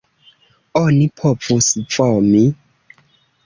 [0.81, 1.69] Oni povus
[1.99, 2.43] vomi.